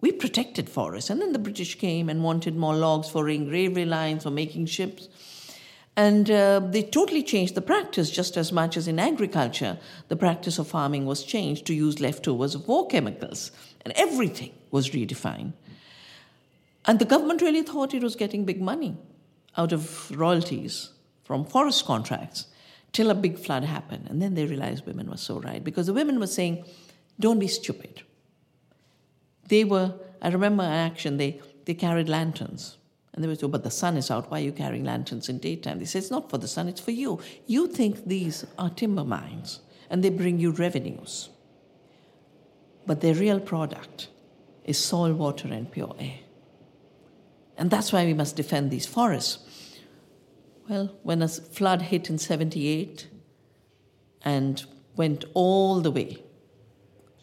[0.00, 1.10] We protected forests.
[1.10, 5.08] And then the British came and wanted more logs for railway lines, for making ships.
[5.96, 9.76] And uh, they totally changed the practice, just as much as in agriculture,
[10.08, 13.50] the practice of farming was changed to use leftovers of war chemicals.
[13.84, 15.52] And everything was redefined.
[16.86, 18.96] And the government really thought it was getting big money
[19.56, 20.90] out of royalties
[21.30, 22.48] from forest contracts
[22.90, 24.08] till a big flood happened.
[24.10, 26.64] And then they realized women were so right because the women were saying,
[27.20, 28.02] don't be stupid.
[29.46, 32.78] They were, I remember an action, they, they carried lanterns.
[33.14, 34.28] And they were told, oh, but the sun is out.
[34.28, 35.78] Why are you carrying lanterns in daytime?
[35.78, 37.20] They said, it's not for the sun, it's for you.
[37.46, 41.28] You think these are timber mines and they bring you revenues.
[42.88, 44.08] But their real product
[44.64, 46.18] is soil, water, and pure air.
[47.56, 49.38] And that's why we must defend these forests.
[50.70, 53.08] Well, when a flood hit in 78
[54.22, 56.22] and went all the way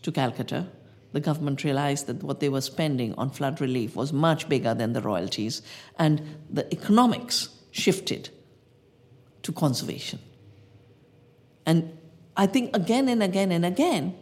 [0.01, 0.67] to Calcutta,
[1.13, 4.91] the government realized that what they were spending on flood relief was much bigger than
[4.91, 5.61] the royalties,
[5.97, 8.29] and the economics shifted
[9.43, 10.19] to conservation.
[11.65, 11.97] And
[12.35, 14.13] I think again and again and again,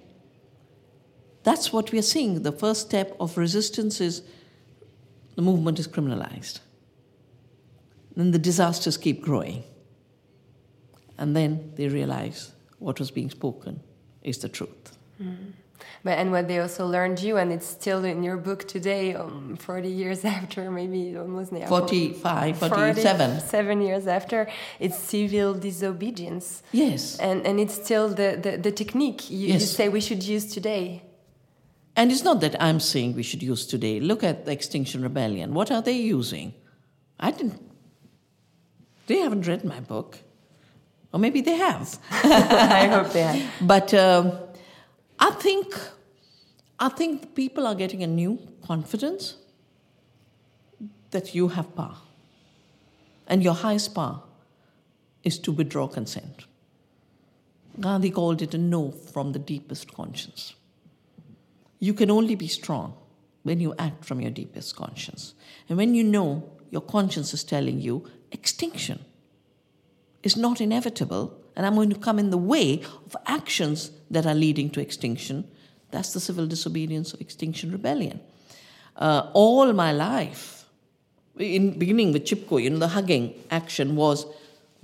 [1.41, 2.43] that's what we are seeing.
[2.43, 4.21] The first step of resistance is
[5.35, 6.59] the movement is criminalized
[8.15, 9.63] then the disasters keep growing.
[11.17, 13.82] And then they realize what was being spoken
[14.21, 14.97] is the truth.
[15.21, 15.54] Mm.
[16.03, 19.57] But, and what they also learned you, and it's still in your book today, um,
[19.57, 21.68] 40 years after, maybe almost now.
[21.68, 23.39] 45, 47.
[23.41, 24.47] Seven years after,
[24.80, 26.63] it's civil disobedience.
[26.72, 27.18] Yes.
[27.20, 29.61] And, and it's still the, the, the technique you, yes.
[29.61, 31.03] you say we should use today.
[31.95, 33.99] And it's not that I'm saying we should use today.
[33.99, 35.53] Look at the Extinction Rebellion.
[35.53, 36.53] What are they using?
[37.20, 37.64] I didn't
[39.08, 40.20] they haven't read my book.
[41.14, 41.97] Or maybe they have.
[42.12, 43.51] I hope they have.
[43.62, 44.32] But uh,
[45.20, 45.74] I think
[46.80, 48.38] I think people are getting a new
[48.68, 49.38] confidence
[51.12, 51.97] that you have power.
[53.28, 54.22] And your highest power
[55.24, 56.45] is to withdraw consent.
[57.80, 60.53] Gandhi called it a no from the deepest conscience.
[61.80, 62.93] you can only be strong
[63.43, 65.34] when you act from your deepest conscience.
[65.70, 69.03] And when you know your conscience is telling you extinction
[70.23, 74.34] is not inevitable, and I'm going to come in the way of actions that are
[74.34, 75.47] leading to extinction,
[75.91, 78.19] that's the civil disobedience of Extinction Rebellion.
[78.95, 80.65] Uh, all my life,
[81.38, 84.26] in beginning with Chipko, you know, the hugging action was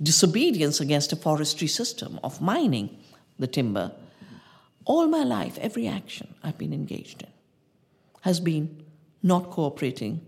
[0.02, 2.98] disobedience against a forestry system of mining
[3.38, 3.92] the timber.
[4.84, 7.28] All my life, every action I've been engaged in
[8.22, 8.84] has been
[9.22, 10.20] not cooperating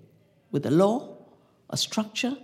[0.50, 1.16] with the law,
[1.70, 2.36] a structure,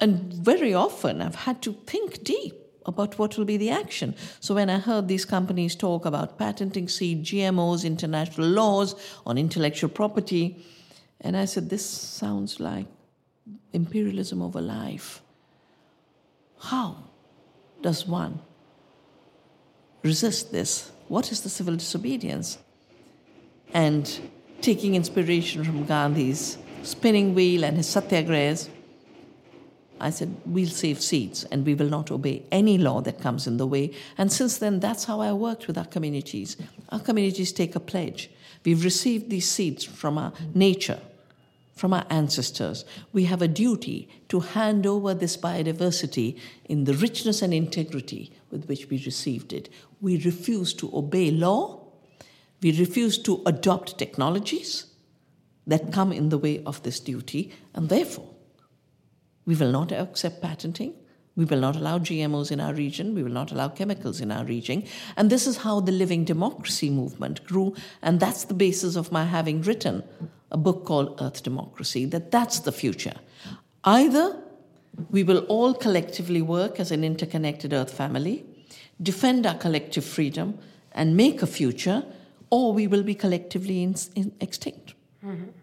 [0.00, 2.54] and very often I've had to think deep
[2.86, 4.14] about what will be the action.
[4.40, 8.94] So when I heard these companies talk about patenting seed, GMOs, international laws
[9.26, 10.64] on intellectual property,
[11.20, 12.86] and I said, this sounds like
[13.72, 15.20] imperialism over life.
[16.58, 16.96] How
[17.82, 18.40] does one
[20.02, 20.90] resist this?
[21.08, 22.58] What is the civil disobedience?
[23.72, 24.30] And
[24.62, 28.68] taking inspiration from Gandhi's spinning wheel and his satyagrahas,
[30.00, 33.58] I said, we'll save seeds and we will not obey any law that comes in
[33.58, 33.92] the way.
[34.16, 36.56] And since then, that's how I worked with our communities.
[36.88, 38.30] Our communities take a pledge.
[38.64, 41.00] We've received these seeds from our nature,
[41.74, 42.84] from our ancestors.
[43.12, 48.66] We have a duty to hand over this biodiversity in the richness and integrity with
[48.66, 49.68] which we received it.
[50.00, 51.86] We refuse to obey law.
[52.62, 54.86] We refuse to adopt technologies
[55.66, 58.29] that come in the way of this duty, and therefore,
[59.50, 60.92] we will not accept patenting.
[61.34, 63.16] We will not allow GMOs in our region.
[63.16, 64.84] We will not allow chemicals in our region.
[65.16, 67.74] And this is how the living democracy movement grew.
[68.00, 70.04] And that's the basis of my having written
[70.52, 73.16] a book called Earth Democracy, that that's the future.
[73.82, 74.40] Either
[75.10, 78.44] we will all collectively work as an interconnected Earth family,
[79.02, 80.58] defend our collective freedom,
[80.92, 82.04] and make a future,
[82.50, 84.94] or we will be collectively in, in extinct.
[85.24, 85.59] Mm-hmm.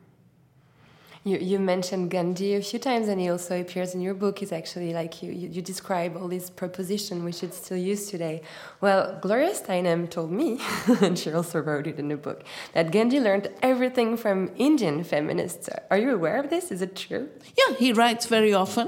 [1.28, 4.40] You, you mentioned Gandhi a few times, and he also appears in your book.
[4.40, 8.42] He's actually like you, you, you describe all these propositions we should still use today.
[8.80, 10.62] Well, Gloria Steinem told me,
[11.02, 15.70] and she also wrote it in the book, that Gandhi learned everything from Indian feminists.
[15.92, 16.72] Are you aware of this?
[16.72, 17.28] Is it true?
[17.58, 18.88] Yeah, he writes very often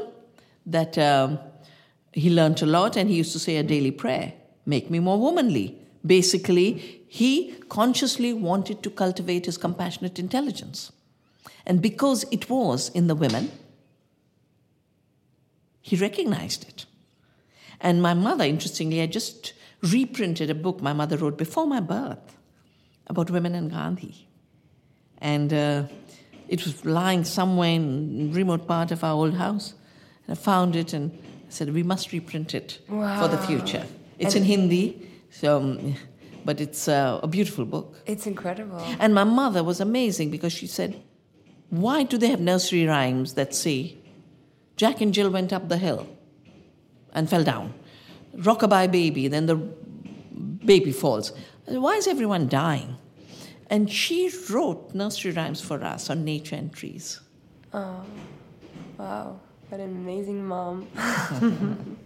[0.66, 1.40] that um,
[2.14, 4.32] he learned a lot, and he used to say a daily prayer
[4.66, 5.78] make me more womanly.
[6.06, 10.94] Basically, he consciously wanted to cultivate his compassionate intelligence.
[11.66, 13.52] And because it was in the women,
[15.82, 16.86] he recognized it.
[17.82, 22.38] And my mother, interestingly, I just reprinted a book my mother wrote before my birth
[23.08, 24.28] about women and Gandhi.
[25.20, 25.84] And uh,
[26.48, 29.74] it was lying somewhere in a remote part of our old house.
[30.28, 33.22] And I found it and I said, we must reprint it wow.
[33.22, 33.86] for the future.
[34.18, 35.96] It's and in Hindi, so, um,
[36.44, 37.96] but it's uh, a beautiful book.
[38.06, 38.84] It's incredible.
[39.00, 41.02] And my mother was amazing because she said,
[41.70, 43.98] why do they have nursery rhymes that say,
[44.76, 46.08] Jack and Jill went up the hill
[47.14, 47.74] and fell down?
[48.36, 51.34] Rockabye baby, then the baby falls.
[51.66, 52.98] Why is everyone dying?
[53.70, 57.20] And she wrote nursery rhymes for us on nature and trees.
[57.72, 58.04] Oh,
[58.98, 59.40] wow.
[59.70, 60.88] What an amazing mom.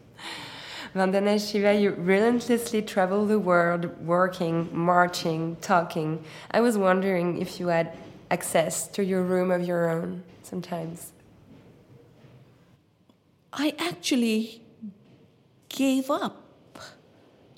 [0.93, 6.23] Vandana Shiva, you relentlessly travel the world, working, marching, talking.
[6.51, 7.97] I was wondering if you had
[8.33, 11.13] access to your room of your own sometimes?
[13.65, 14.63] I actually
[15.69, 16.35] gave up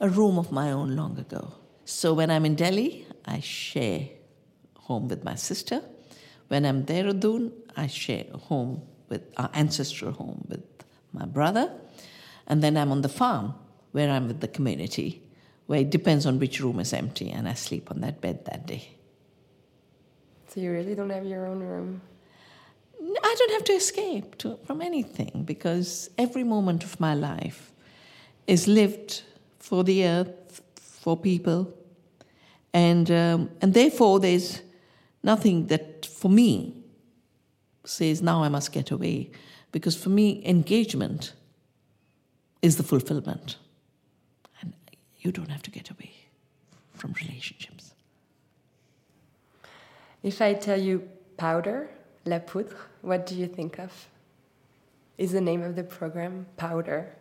[0.02, 1.54] a room of my own long ago.
[1.86, 4.10] So when I'm in Delhi, I share
[4.88, 5.82] home with my sister.
[6.50, 10.66] When I'm Dehradun, I share home with our ancestral home with
[11.14, 11.72] my brother.
[12.48, 13.54] And then I'm on the farm
[13.94, 15.24] where I'm with the community,
[15.68, 18.68] where it depends on which room is empty, and I sleep on that bed that
[18.68, 18.95] day.
[20.56, 22.02] So you really don't have your own room?
[23.02, 27.74] I don't have to escape to, from anything because every moment of my life
[28.48, 29.24] is lived
[29.60, 31.74] for the earth, for people,
[32.74, 34.62] and um, and therefore there's
[35.24, 36.74] nothing that for me
[37.84, 39.32] says now I must get away,
[39.74, 41.34] because for me engagement
[42.62, 43.58] is the fulfillment,
[44.62, 44.74] and
[45.20, 46.14] you don't have to get away
[46.94, 47.95] from relationships.
[50.24, 51.08] If I tell you
[51.38, 51.90] powder,
[52.26, 54.08] la poudre, what do you think of?
[55.18, 57.16] Is the name of the program powder?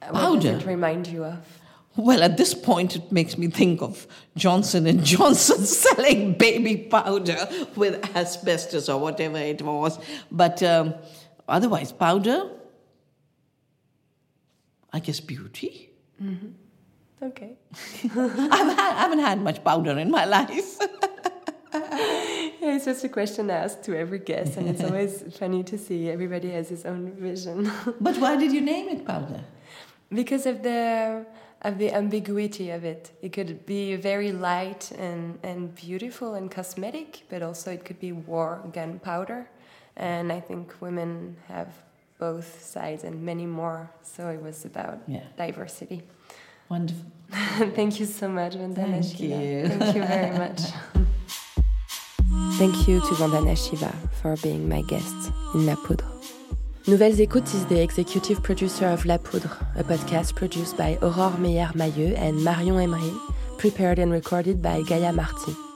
[0.00, 0.12] Powder.
[0.12, 1.60] What does it remind you of?
[1.96, 7.48] Well, at this point, it makes me think of Johnson and Johnson selling baby powder
[7.76, 9.98] with asbestos or whatever it was.
[10.30, 10.94] But um,
[11.48, 12.50] otherwise, powder.
[14.92, 15.90] I guess beauty.
[16.22, 16.48] Mm-hmm.
[17.22, 17.52] Okay.
[18.04, 20.78] I've had, I haven't had much powder in my life.
[22.74, 26.50] It's just a question asked to every guest, and it's always funny to see everybody
[26.50, 27.70] has his own vision.
[28.00, 29.42] but why did you name it powder?
[30.10, 31.24] Because of the
[31.62, 33.10] of the ambiguity of it.
[33.22, 38.12] It could be very light and, and beautiful and cosmetic, but also it could be
[38.12, 39.48] war gunpowder.
[39.96, 41.68] And I think women have
[42.18, 43.90] both sides and many more.
[44.02, 45.24] So it was about yeah.
[45.36, 46.02] diversity.
[46.68, 47.04] Wonderful.
[47.30, 49.68] Thank you so much, Vandana Thank you.
[49.68, 50.60] Thank you very much.
[52.60, 53.90] Thank you to Vandana Shiva
[54.20, 56.04] for being my guest in La Poudre.
[56.86, 62.14] Nouvelles Écoutes is the executive producer of La Poudre, a podcast produced by Aurore Meyer-Mailleux
[62.18, 63.14] and Marion Emery,
[63.56, 65.69] prepared and recorded by Gaia Marty.